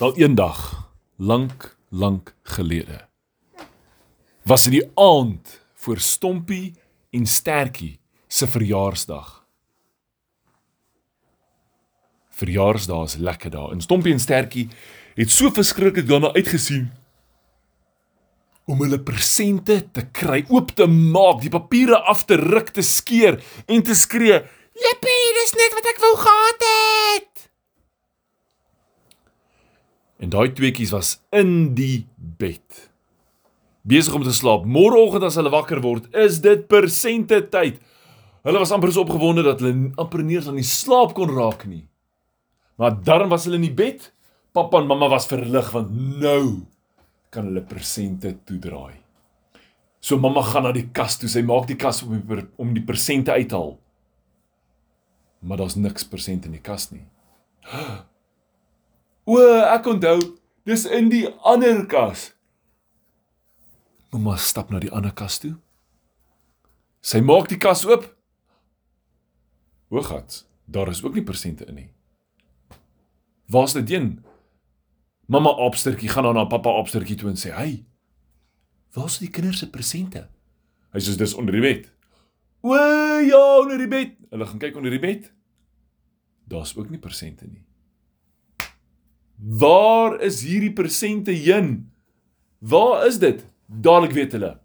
Wel 0.00 0.16
eendag, 0.16 0.90
lank, 1.16 1.76
lank 1.88 2.34
gelede, 2.42 3.08
was 4.42 4.62
dit 4.64 4.72
die 4.72 4.90
aand 4.94 5.60
voor 5.74 5.98
Stompie 6.00 6.72
en 7.10 7.26
Stertjie 7.26 7.98
se 8.26 8.48
verjaarsdag. 8.48 9.28
Verjaarsdae 12.32 13.04
is 13.04 13.18
lekker 13.20 13.52
dae. 13.52 13.74
En 13.74 13.84
Stompie 13.84 14.16
en 14.16 14.24
Stertjie 14.24 14.70
het 15.20 15.30
so 15.36 15.52
verskriklik 15.52 16.08
daarna 16.08 16.32
uitgesien 16.32 16.88
om 18.64 18.80
hulle 18.80 19.02
persente 19.04 19.82
te 19.92 20.06
kry, 20.16 20.46
oop 20.48 20.72
te 20.80 20.88
maak, 20.88 21.44
die 21.44 21.52
papiere 21.52 22.00
af 22.08 22.24
te 22.24 22.40
ruk, 22.40 22.72
te 22.72 22.80
skeer 22.80 23.36
en 23.66 23.84
te 23.84 23.94
skree: 23.94 24.40
"Jippie, 24.80 25.30
dis 25.42 25.56
net 25.60 25.76
wat 25.76 25.92
ek 25.92 26.00
wou 26.08 26.16
gehad 26.24 26.68
het." 26.72 27.50
En 30.20 30.32
daai 30.32 30.50
tweeetjies 30.52 30.92
was 30.92 31.14
in 31.32 31.72
die 31.74 32.06
bed. 32.16 32.90
Besig 33.88 34.14
om 34.14 34.24
te 34.24 34.34
slaap. 34.36 34.66
Môreoggend 34.68 35.24
as 35.24 35.38
hulle 35.40 35.52
wakker 35.52 35.80
word, 35.80 36.10
is 36.12 36.42
dit 36.44 36.66
persente 36.68 37.40
tyd. 37.52 37.80
Hulle 38.44 38.60
was 38.60 38.72
amper 38.72 38.92
so 38.92 39.04
opgewonde 39.04 39.44
dat 39.44 39.62
hulle 39.64 39.92
amper 40.00 40.24
nie 40.24 40.36
eens 40.36 40.48
aan 40.50 40.60
die 40.60 40.66
slaap 40.66 41.14
kon 41.16 41.32
raak 41.32 41.64
nie. 41.68 41.86
Maar 42.80 42.96
dan 43.04 43.28
was 43.32 43.46
hulle 43.48 43.60
in 43.60 43.68
die 43.68 43.76
bed. 43.76 44.10
Pappa 44.56 44.80
en 44.80 44.88
mamma 44.90 45.08
was 45.12 45.28
verlig 45.30 45.68
want 45.72 45.92
nou 46.20 46.66
kan 47.32 47.46
hulle 47.48 47.62
persente 47.64 48.34
toedraai. 48.48 48.96
So 50.00 50.16
mamma 50.20 50.42
gaan 50.44 50.64
na 50.68 50.74
die 50.76 50.88
kas 50.96 51.18
toe. 51.20 51.28
Sy 51.28 51.44
maak 51.46 51.68
die 51.68 51.78
kas 51.80 52.02
om 52.04 52.16
die, 52.16 52.44
om 52.60 52.72
die 52.76 52.84
persente 52.84 53.32
uithaal. 53.36 53.76
Maar 55.40 55.62
daar's 55.62 55.76
niks 55.80 56.04
persente 56.08 56.48
in 56.48 56.56
die 56.56 56.64
kas 56.64 56.90
nie. 56.92 57.04
O, 59.30 59.38
ek 59.70 59.86
onthou, 59.86 60.18
dis 60.66 60.86
in 60.90 61.10
die 61.12 61.26
ander 61.46 61.84
kas. 61.90 62.30
Mamma 64.10 64.34
stap 64.42 64.72
na 64.74 64.80
die 64.82 64.90
ander 64.90 65.12
kas 65.14 65.38
toe. 65.38 65.52
Sy 67.00 67.20
maak 67.22 67.46
die 67.52 67.60
kas 67.62 67.84
oop. 67.86 68.08
Hoogat, 69.94 70.42
daar 70.66 70.90
is 70.90 71.02
ook 71.04 71.14
nie 71.14 71.26
persente 71.26 71.68
in 71.70 71.78
nie. 71.78 71.88
Waar's 73.50 73.76
dit 73.78 73.94
een? 73.94 74.10
Mamma 75.30 75.54
opstertjie 75.62 76.10
gaan 76.10 76.26
dan 76.26 76.38
na 76.38 76.44
pappa 76.50 76.74
opstertjie 76.82 77.16
toe 77.18 77.30
en 77.30 77.38
sê: 77.38 77.54
"Hey, 77.54 77.84
waar's 78.94 79.18
die 79.22 79.30
kinders 79.30 79.62
se 79.62 79.70
persente?" 79.70 80.26
Hy 80.90 80.98
sê 80.98 81.14
dis 81.16 81.34
onder 81.34 81.54
die 81.54 81.62
bed. 81.62 81.90
O 82.62 82.74
ja, 82.74 83.60
onder 83.62 83.78
die 83.78 83.88
bed. 83.88 84.16
Hulle 84.30 84.46
gaan 84.46 84.58
kyk 84.58 84.76
onder 84.76 84.90
die 84.90 85.02
bed. 85.02 85.32
Daar's 86.50 86.74
ook 86.76 86.90
nie 86.90 86.98
persente 86.98 87.46
nie. 87.46 87.62
Waar 89.58 90.20
is 90.22 90.42
hierdie 90.46 90.72
persente 90.72 91.32
heen? 91.34 91.90
Waar 92.58 93.06
is 93.06 93.18
dit? 93.18 93.42
Dadelik 93.66 94.12
weet 94.14 94.32
hulle. 94.32 94.60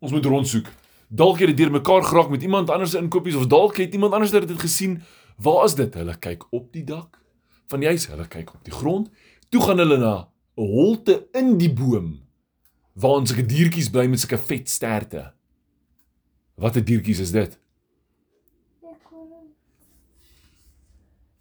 Ons 0.00 0.12
moet 0.12 0.24
rondsoek. 0.24 0.70
Dalk 1.08 1.38
het 1.38 1.52
dit 1.52 1.56
deurmekaar 1.56 2.02
geraak 2.02 2.30
met 2.32 2.42
iemand 2.42 2.70
anders 2.70 2.90
se 2.90 2.98
inkopies 2.98 3.36
of 3.36 3.46
dalk 3.46 3.76
het 3.76 3.92
iemand 3.92 4.12
anders 4.12 4.30
dit 4.30 4.60
gesien. 4.60 5.02
Waar 5.36 5.64
is 5.64 5.74
dit? 5.74 5.94
Hulle 5.94 6.16
kyk 6.18 6.46
op 6.50 6.72
die 6.72 6.84
dak 6.84 7.20
van 7.68 7.82
die 7.82 7.88
huis, 7.88 8.06
hulle 8.06 8.28
kyk 8.28 8.54
op 8.54 8.64
die 8.64 8.72
grond. 8.72 9.10
Toe 9.48 9.60
gaan 9.62 9.78
hulle 9.78 9.98
na 9.98 10.28
'n 10.56 10.64
holte 10.64 11.26
in 11.32 11.58
die 11.58 11.72
boom 11.72 12.22
waar 12.94 13.20
ons 13.20 13.30
sulke 13.30 13.46
diertjies 13.46 13.90
bly 13.90 14.06
met 14.06 14.20
sulke 14.20 14.38
vet 14.38 14.68
sterte. 14.68 15.32
Watter 16.56 16.84
diertjies 16.84 17.20
is 17.20 17.30
dit? 17.30 17.58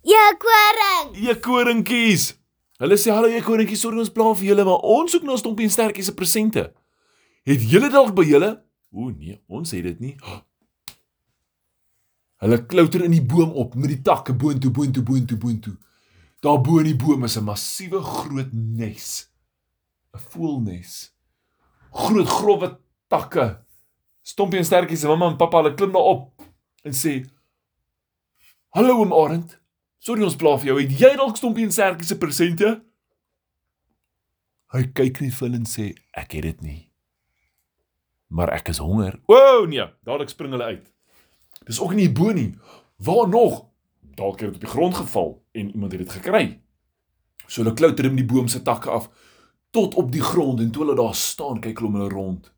Eekoring. 0.04 1.16
Eekoringkies. 1.16 2.45
Hulle 2.84 2.98
sê 3.00 3.14
hallo 3.14 3.30
eekoringkies, 3.32 3.80
sorry 3.86 4.02
ons 4.04 4.12
pla 4.12 4.34
vir 4.36 4.50
julle, 4.52 4.66
maar 4.68 4.84
ons 4.84 5.14
soek 5.16 5.24
na 5.24 5.38
stompie 5.40 5.68
en 5.68 5.72
stertjie 5.72 6.04
se 6.04 6.16
presente. 6.16 6.66
Het 7.48 7.64
julle 7.72 7.88
dalk 7.94 8.12
by 8.18 8.26
julle? 8.28 8.52
O 8.92 9.12
nee, 9.12 9.38
ons 9.48 9.72
het 9.72 9.86
dit 9.86 10.02
nie. 10.04 10.16
Hulle 12.44 12.60
klouter 12.68 13.06
in 13.08 13.16
die 13.16 13.24
boom 13.24 13.56
op 13.56 13.78
met 13.80 13.94
die 13.94 14.02
takke 14.04 14.36
boontoe, 14.36 14.74
boontoe, 14.76 15.04
boontoe, 15.08 15.40
boontoe. 15.40 15.76
Daar 16.44 16.60
bo 16.62 16.82
in 16.82 16.92
die 16.92 17.00
boom 17.00 17.24
is 17.24 17.38
'n 17.38 17.48
massiewe 17.48 18.02
groot 18.04 18.52
nes. 18.52 19.30
'n 20.14 20.20
Voelnes. 20.30 21.14
Groot 21.92 22.28
grouwe 22.28 22.78
takke. 23.08 23.64
Stompie 24.22 24.60
en 24.60 24.66
stertjie 24.66 24.98
se 24.98 25.08
mamma 25.08 25.30
en 25.32 25.38
pappa, 25.38 25.58
hulle 25.58 25.76
klim 25.76 25.92
daar 25.92 26.02
op 26.02 26.42
en 26.84 26.92
sê: 26.92 27.26
"Hallo 28.70 29.00
oom 29.00 29.14
Arend. 29.14 29.60
Sorry 30.06 30.22
ons 30.22 30.38
pla 30.38 30.54
vir 30.62 30.70
jou. 30.70 30.82
Het 30.84 31.00
jy 31.02 31.14
dalk 31.18 31.38
Stompie 31.40 31.66
en 31.66 31.72
stertjie 31.74 32.06
se 32.06 32.18
presente?" 32.22 32.82
Hy 34.74 34.84
kyk 34.94 35.22
net 35.22 35.34
vir 35.34 35.48
hulle 35.48 35.62
en 35.64 35.66
sê: 35.66 35.96
"Ek 36.14 36.36
het 36.38 36.44
dit 36.44 36.62
nie." 36.62 36.92
Maar 38.30 38.50
ek 38.54 38.70
is 38.70 38.78
honger. 38.78 39.20
O 39.26 39.36
oh, 39.36 39.68
nee, 39.68 39.86
dadelik 40.04 40.30
spring 40.30 40.52
hulle 40.52 40.64
uit. 40.64 40.92
Dis 41.66 41.80
ook 41.80 41.94
nie 41.94 42.12
bo 42.12 42.32
nie. 42.32 42.54
Waar 42.98 43.30
nog? 43.30 43.66
Dalk 44.16 44.40
het 44.40 44.50
dit 44.50 44.56
op 44.56 44.62
die 44.62 44.70
grond 44.70 44.96
geval 44.96 45.44
en 45.52 45.72
iemand 45.72 45.92
het 45.92 46.02
dit 46.02 46.12
gekry. 46.12 46.62
So 47.48 47.64
hulle 47.64 47.74
klouter 47.74 48.06
in 48.06 48.16
die 48.16 48.26
boom 48.26 48.48
se 48.48 48.62
takke 48.62 48.90
af 48.90 49.10
tot 49.72 49.96
op 49.96 50.12
die 50.12 50.24
grond 50.24 50.60
en 50.60 50.72
toe 50.72 50.84
hulle 50.84 50.96
daar 50.96 51.16
staan, 51.16 51.60
kyk 51.60 51.80
hulle 51.80 51.90
om 51.90 51.98
hulle 52.00 52.10
rond. 52.10 52.52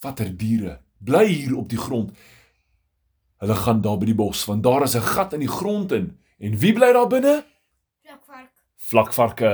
Watter 0.00 0.30
diere 0.36 0.80
bly 0.98 1.26
hier 1.26 1.56
op 1.56 1.68
die 1.68 1.78
grond? 1.78 2.12
Hulle 3.42 3.54
gaan 3.54 3.80
daar 3.80 3.98
by 3.98 4.06
die 4.06 4.18
bos 4.18 4.44
want 4.48 4.62
daar 4.62 4.82
is 4.82 4.96
'n 4.96 5.02
gat 5.02 5.32
in 5.32 5.40
die 5.40 5.54
grond 5.60 5.92
in. 5.92 6.18
En 6.44 6.58
wie 6.58 6.72
bly 6.76 6.92
daar 6.92 7.08
binne? 7.08 7.44
Vlakvark. 8.04 8.52
Vlakvarke. 8.76 9.52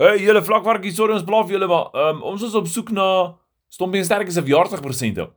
Hey, 0.00 0.22
julle 0.22 0.40
vlakvarkies, 0.44 0.94
sorry 0.96 1.12
ons 1.18 1.26
blaaf 1.28 1.50
julle 1.52 1.68
maar. 1.68 1.90
Um, 1.92 2.22
ons 2.30 2.44
is 2.46 2.56
op 2.56 2.68
soek 2.72 2.88
na 2.96 3.08
Stompie 3.68 4.00
en 4.00 4.06
Sterkie 4.08 4.32
se 4.32 4.40
verjaarsdagpresente. 4.40 5.28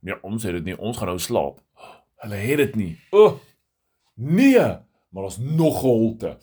Nee, 0.00 0.16
ons 0.24 0.46
het 0.48 0.56
dit 0.56 0.70
nie. 0.70 0.76
Ons 0.78 0.96
gaan 0.96 1.12
nou 1.12 1.18
slaap. 1.20 1.60
Hulle 2.24 2.40
het 2.40 2.62
dit 2.62 2.80
nie. 2.80 2.88
O. 3.12 3.26
Oh, 3.26 3.36
nee, 4.14 4.64
maar 5.12 5.28
daar's 5.28 5.36
nog 5.42 5.82
holte. 5.84 6.38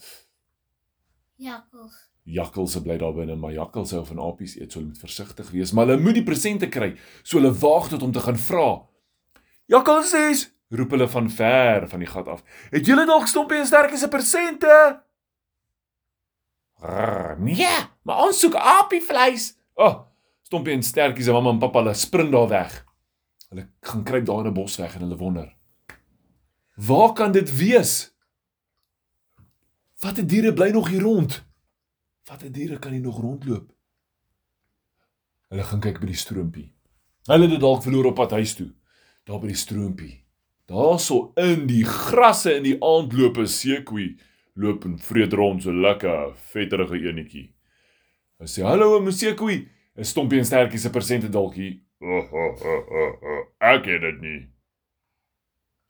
Jakkals. 1.41 1.97
Jakkalse 2.23 2.83
bly 2.85 2.99
daar 3.01 3.17
binne, 3.17 3.35
maar 3.35 3.57
jakkalse 3.57 3.97
hou 3.97 4.05
van 4.07 4.21
apies 4.29 4.53
eet, 4.55 4.69
so 4.69 4.79
hulle 4.79 4.93
moet 4.93 5.01
versigtig 5.01 5.49
wees, 5.51 5.73
maar 5.73 5.89
hulle 5.89 5.99
moet 5.99 6.21
die 6.21 6.27
presente 6.27 6.69
kry. 6.71 6.93
So 7.23 7.41
hulle 7.41 7.51
waag 7.57 7.89
tot 7.91 8.05
om 8.05 8.13
te 8.13 8.21
gaan 8.21 8.37
vra. 8.39 8.67
Jakkalsies, 9.73 10.51
roep 10.77 10.95
hulle 10.95 11.07
van 11.07 11.29
ver 11.29 11.87
van 11.89 11.99
die 11.99 12.07
gat 12.09 12.27
af. 12.27 12.43
Het 12.71 12.85
julle 12.85 13.05
dalk 13.05 13.27
Stompie 13.27 13.59
en 13.61 13.67
Sterkie 13.69 13.97
se 13.97 14.07
presente? 14.07 15.01
Rrr, 16.83 17.39
nee, 17.39 17.75
maar 18.03 18.25
ons 18.25 18.39
soek 18.39 18.55
apievleis. 18.55 19.53
O, 19.73 19.85
oh, 19.85 19.99
Stompie 20.41 20.73
en 20.73 20.83
Sterkie 20.83 21.23
se 21.23 21.31
mamma 21.31 21.53
en 21.53 21.61
pappa 21.61 21.83
hulle 21.83 21.93
spring 21.93 22.31
daar 22.33 22.49
weg. 22.51 22.79
Hulle 23.49 23.67
gaan 23.85 24.03
kruip 24.03 24.25
daar 24.25 24.45
in 24.45 24.51
'n 24.51 24.53
bos 24.53 24.77
weg 24.77 24.95
en 24.95 25.01
hulle 25.01 25.17
wonder. 25.17 25.55
Waar 26.75 27.13
kan 27.13 27.31
dit 27.31 27.55
wees? 27.57 28.15
Watter 29.99 30.27
diere 30.27 30.53
bly 30.53 30.69
nog 30.69 30.87
hier 30.89 31.01
rond? 31.01 31.45
Watter 32.23 32.51
diere 32.51 32.79
kan 32.79 32.91
hier 32.91 33.01
nog 33.01 33.21
rondloop? 33.21 33.71
Hulle 35.49 35.63
gaan 35.63 35.79
kyk 35.79 35.99
by 35.99 36.05
die 36.05 36.15
stroompie. 36.15 36.73
Hulle 37.29 37.41
het 37.41 37.49
dit 37.49 37.59
dalk 37.59 37.83
verloor 37.83 38.05
op 38.05 38.15
pad 38.15 38.31
huis 38.31 38.55
toe. 38.55 38.71
Daar 39.23 39.39
by 39.39 39.47
die 39.47 39.55
stroompie. 39.55 40.22
Daarso 40.73 41.31
in 41.37 41.67
die 41.69 41.83
grasse 41.85 42.55
in 42.57 42.63
die 42.65 42.77
aand 42.81 43.13
loop 43.13 43.37
'n 43.37 43.47
seekoei 43.47 44.15
loop 44.55 44.85
en 44.85 44.97
vreet 44.99 45.33
rond 45.33 45.63
so 45.63 45.71
lekker 45.71 46.33
vetterige 46.53 46.97
enetjie. 47.09 47.53
Hy 48.39 48.47
sê: 48.47 48.63
"Hallo, 48.65 48.95
oom 48.95 49.11
seekoei. 49.11 49.67
Is 49.95 50.09
Stompie 50.09 50.39
en 50.39 50.45
Stertjie 50.45 50.79
se 50.79 50.89
persente 50.89 51.29
dalk 51.29 51.55
hier?" 51.55 51.79
Oh, 52.01 52.33
oh, 52.33 52.65
oh, 52.65 52.87
oh, 53.01 53.21
oh. 53.21 53.43
Ek 53.59 53.85
het 53.85 54.01
dit 54.01 54.21
nie. 54.21 54.41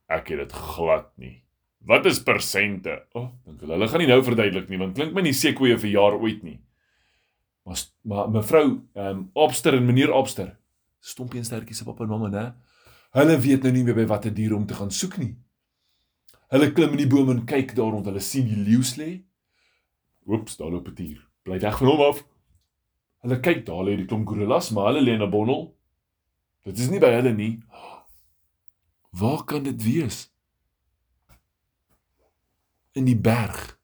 Ek 0.09 0.27
het 0.27 0.43
dit 0.43 0.51
glad 0.51 1.09
nie. 1.17 1.43
Wat 1.85 2.05
is 2.05 2.19
persente? 2.23 3.01
O, 3.13 3.19
oh, 3.19 3.29
dink 3.45 3.61
hulle, 3.61 3.73
hulle 3.73 3.87
gaan 3.87 3.99
nie 3.99 4.07
nou 4.07 4.21
verduidelik 4.23 4.69
nie, 4.69 4.77
want 4.79 4.95
klink 4.95 5.13
my 5.13 5.21
nie 5.21 5.33
sekoeie 5.33 5.77
vir 5.77 5.89
jaar 5.89 6.19
ooit 6.19 6.43
nie. 6.43 6.59
Maar 7.63 7.79
maar 8.03 8.29
mevrou, 8.29 8.81
ehm 8.95 9.07
um, 9.07 9.29
Opster 9.33 9.73
en 9.73 9.85
meneer 9.85 10.11
Opster, 10.11 10.57
Stompie 10.99 11.39
en 11.39 11.45
Stertjie 11.45 11.75
se 11.75 11.83
pappa 11.87 12.03
en 12.03 12.09
mamma, 12.09 12.29
né? 12.29 12.45
Hulle 13.13 13.37
weet 13.39 13.63
nou 13.63 13.71
nie 13.75 13.83
meer 13.85 13.97
by 13.97 14.07
watter 14.09 14.33
dier 14.33 14.55
om 14.55 14.65
te 14.65 14.73
gaan 14.73 14.91
soek 14.91 15.19
nie. 15.21 15.35
Hulle 16.53 16.71
klim 16.73 16.95
in 16.95 17.03
die 17.03 17.09
boom 17.09 17.29
en 17.29 17.45
kyk 17.49 17.75
daar 17.77 17.91
rond. 17.93 18.05
Hulle 18.09 18.21
sien 18.21 18.47
die 18.49 18.57
leeu 18.57 18.81
lê. 18.97 19.11
Oeps, 20.25 20.57
daar 20.57 20.71
loop 20.71 20.87
'n 20.87 20.95
dier. 20.95 21.21
Bly 21.43 21.59
weg 21.59 21.77
van 21.77 21.87
hom 21.87 22.01
af. 22.01 22.23
Hulle 23.21 23.39
kyk 23.39 23.65
daar 23.65 23.83
lê 23.85 23.97
die 23.97 24.05
klomp 24.05 24.27
gorillas, 24.27 24.71
maar 24.71 24.91
hulle 24.91 25.01
lê 25.01 25.13
in 25.13 25.21
'n 25.21 25.29
bondel. 25.29 25.75
Dit 26.63 26.79
is 26.79 26.89
nie 26.89 26.99
by 26.99 27.11
hulle 27.13 27.33
nie. 27.33 27.63
Waar 29.11 29.43
kan 29.43 29.63
dit 29.63 29.83
wees? 29.83 30.31
In 32.93 33.05
die 33.05 33.17
berg 33.17 33.79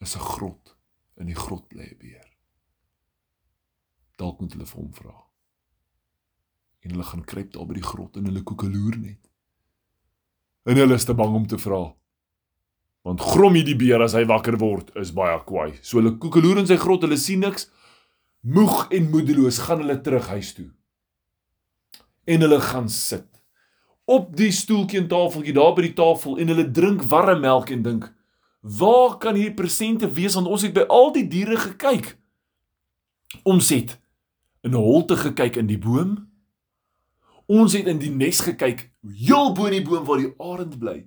is 0.00 0.16
'n 0.16 0.20
grot. 0.20 0.76
In 1.16 1.26
die 1.26 1.34
grot 1.34 1.68
bly 1.68 1.82
'n 1.82 1.98
beer. 1.98 2.28
Dalk 4.16 4.40
moet 4.40 4.52
hulle 4.52 4.66
vir 4.66 4.80
hom 4.80 4.92
vra. 4.92 5.27
En 6.84 6.90
hulle 6.94 7.06
gaan 7.06 7.24
kruip 7.24 7.52
daar 7.52 7.66
by 7.66 7.78
die 7.78 7.86
grot 7.86 8.16
en 8.16 8.28
hulle 8.30 8.42
koekeloer 8.42 8.98
net. 8.98 9.20
En 10.68 10.76
hulle 10.76 10.94
is 10.94 11.04
te 11.08 11.14
bang 11.14 11.34
om 11.34 11.46
te 11.46 11.58
vra. 11.58 11.94
Want 13.06 13.24
Grommie 13.24 13.64
die 13.64 13.76
beer 13.78 14.02
as 14.04 14.14
hy 14.18 14.24
wakker 14.28 14.58
word 14.60 14.92
is 15.00 15.14
baie 15.16 15.38
kwaai. 15.46 15.78
So 15.82 15.98
hulle 15.98 16.16
koekeloer 16.20 16.60
in 16.62 16.68
sy 16.68 16.76
grot, 16.80 17.06
hulle 17.06 17.16
sien 17.16 17.40
niks. 17.40 17.70
Moeg 18.42 18.86
en 18.94 19.10
moedeloos 19.10 19.62
gaan 19.66 19.82
hulle 19.82 19.98
terug 20.04 20.28
huis 20.34 20.52
toe. 20.54 20.68
En 22.28 22.44
hulle 22.44 22.60
gaan 22.60 22.88
sit 22.92 23.26
op 24.08 24.30
die 24.36 24.48
stoeltjie 24.52 25.02
en 25.02 25.08
tafeltjie 25.08 25.52
daar 25.52 25.74
by 25.76 25.84
die 25.84 25.96
tafel 25.96 26.38
en 26.40 26.48
hulle 26.48 26.64
drink 26.72 27.02
warm 27.10 27.42
melk 27.44 27.70
en 27.74 27.82
dink: 27.84 28.06
"Waar 28.60 29.18
kan 29.18 29.34
hierdie 29.36 29.54
presente 29.54 30.08
wees 30.12 30.34
want 30.34 30.48
ons 30.48 30.62
het 30.62 30.72
by 30.72 30.86
al 30.88 31.12
die 31.12 31.28
diere 31.28 31.56
gekyk." 31.56 32.16
Ons 33.44 33.68
het 33.68 33.98
in 34.62 34.70
'n 34.70 34.80
holte 34.80 35.16
gekyk 35.16 35.56
in 35.56 35.66
die 35.66 35.78
boom. 35.78 36.27
Ons 37.48 37.72
het 37.72 37.86
in 37.88 37.96
die 37.98 38.12
nes 38.12 38.42
gekyk 38.44 38.90
heel 39.08 39.54
bo 39.56 39.70
in 39.70 39.78
die 39.78 39.84
boom 39.86 40.04
waar 40.04 40.20
die 40.20 40.34
arend 40.36 40.76
bly. 40.78 40.98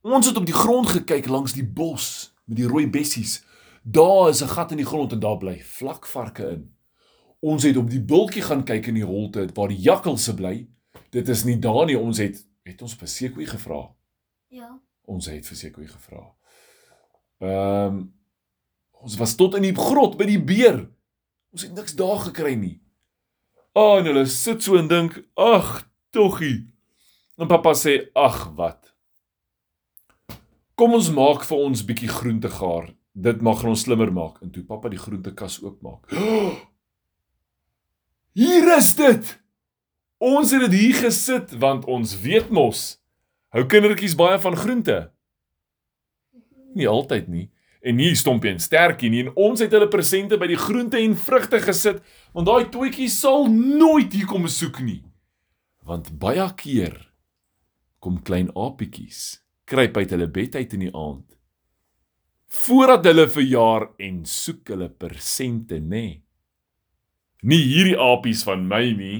Ons 0.00 0.30
het 0.30 0.38
op 0.40 0.46
die 0.48 0.56
grond 0.56 0.88
gekyk 0.88 1.28
langs 1.28 1.52
die 1.52 1.66
bos 1.66 2.32
met 2.48 2.56
die 2.62 2.68
rooi 2.68 2.86
bessies. 2.88 3.42
Daar 3.84 4.30
is 4.30 4.42
'n 4.42 4.48
gat 4.48 4.70
in 4.70 4.80
die 4.80 4.86
grond 4.86 5.12
en 5.12 5.20
daar 5.20 5.36
bly 5.36 5.60
vlakvarke 5.60 6.48
in. 6.50 6.72
Ons 7.40 7.62
het 7.62 7.76
op 7.76 7.90
die 7.90 8.00
bultjie 8.00 8.42
gaan 8.42 8.64
kyk 8.64 8.86
in 8.86 8.94
die 8.94 9.04
holte 9.04 9.48
waar 9.54 9.68
die 9.68 9.80
jakkalse 9.80 10.34
bly. 10.34 10.66
Dit 11.10 11.28
is 11.28 11.44
nie 11.44 11.58
daar 11.58 11.86
nie. 11.86 11.98
Ons 11.98 12.18
het 12.18 12.46
het 12.64 12.82
ons 12.82 12.94
vir 12.94 13.08
Sekoe 13.08 13.46
gevra. 13.46 13.94
Ja. 14.48 14.80
Ons 15.04 15.26
het 15.26 15.46
vir 15.46 15.56
Sekoe 15.56 15.86
gevra. 15.86 16.34
Ehm 17.38 17.86
um, 17.86 18.14
ons 18.98 19.16
was 19.16 19.34
tot 19.34 19.54
in 19.54 19.62
die 19.62 19.74
grot 19.74 20.16
by 20.18 20.24
die 20.26 20.42
beer. 20.42 20.88
Ons 21.52 21.62
het 21.62 21.74
niks 21.74 21.94
daar 21.94 22.18
gekry 22.18 22.54
nie. 22.54 22.80
Ah, 23.78 23.92
oh, 23.92 23.98
en 24.00 24.08
hulle 24.10 24.24
sit 24.26 24.62
so 24.62 24.74
en 24.74 24.88
dink, 24.90 25.22
"Ag, 25.34 25.86
toggie." 26.10 26.66
En 27.36 27.46
pappa 27.46 27.74
sê, 27.74 28.10
"Ag, 28.12 28.50
wat? 28.56 28.94
Kom 30.74 30.94
ons 30.94 31.10
maak 31.10 31.44
vir 31.44 31.58
ons 31.58 31.84
bietjie 31.84 32.08
groente 32.08 32.50
gaar. 32.50 32.94
Dit 33.12 33.40
mag 33.40 33.64
ons 33.64 33.80
slimmer 33.80 34.12
maak." 34.12 34.42
En 34.42 34.50
toe 34.50 34.64
pappa 34.64 34.88
die 34.88 34.98
groentekas 34.98 35.62
oopmaak. 35.62 36.10
Hier 38.40 38.76
is 38.76 38.94
dit. 38.94 39.42
Ons 40.18 40.50
het 40.50 40.60
dit 40.60 40.80
hier 40.80 40.94
gesit 40.94 41.58
want 41.58 41.84
ons 41.84 42.20
weet 42.20 42.50
mos 42.50 42.98
hou 43.54 43.64
kindertjies 43.66 44.16
baie 44.18 44.38
van 44.42 44.56
groente. 44.56 44.98
Nie 46.74 46.88
altyd 46.88 47.28
nie. 47.28 47.50
En 47.82 47.98
nie 47.98 48.14
stompie 48.18 48.50
en 48.50 48.60
sterkie 48.62 49.10
nie 49.10 49.24
en 49.26 49.32
ons 49.38 49.60
het 49.62 49.72
hulle 49.74 49.88
presente 49.90 50.38
by 50.40 50.48
die 50.50 50.58
groente 50.58 50.98
en 50.98 51.14
vrugte 51.16 51.60
gesit 51.62 52.02
want 52.34 52.48
daai 52.48 52.70
toetjie 52.72 53.08
sal 53.12 53.46
nooit 53.52 54.12
hier 54.12 54.26
kom 54.26 54.46
besoek 54.46 54.80
nie. 54.82 55.02
Want 55.86 56.10
baie 56.20 56.46
keer 56.58 56.96
kom 58.02 58.20
klein 58.22 58.50
apietjies 58.54 59.40
kruip 59.68 59.96
uit 59.98 60.14
hulle 60.14 60.28
bed 60.30 60.56
uit 60.58 60.78
in 60.78 60.88
die 60.88 60.94
aand 60.94 61.26
voordat 62.48 63.04
hulle 63.04 63.26
verjaar 63.28 63.90
en 64.00 64.22
soek 64.24 64.70
hulle 64.72 64.88
persente 64.88 65.76
nê. 65.76 65.88
Nee. 65.90 66.14
Nie 67.42 67.60
hierdie 67.62 67.98
apies 68.00 68.42
van 68.48 68.64
my 68.66 68.86
nie. 68.96 69.18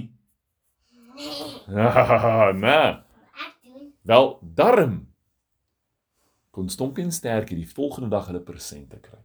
nee. 1.19 2.87
Doen. 3.69 3.93
Wel, 4.03 4.27
darm 4.57 5.08
kon 6.59 6.69
Stompie 6.69 7.05
en 7.05 7.13
Sterkie 7.13 7.55
die 7.55 7.69
volgende 7.71 8.09
dag 8.11 8.27
hulle 8.27 8.41
persente 8.43 8.99
kry. 8.99 9.21